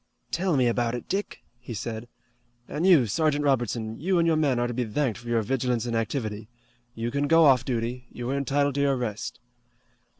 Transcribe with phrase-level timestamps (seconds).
[0.31, 2.07] "Tell me about it, Dick," he said.
[2.67, 5.85] "And you, Sergeant Robertson, you and your men are to be thanked for your vigilance
[5.85, 6.49] and activity.
[6.95, 8.07] You can go off duty.
[8.11, 9.39] You are entitled to your rest."